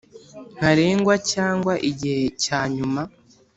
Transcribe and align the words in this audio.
ntarengwa 0.57 1.13
cyangwa 1.31 1.73
igihe 1.89 2.21
cya 2.43 2.59
nyuma 2.75 3.01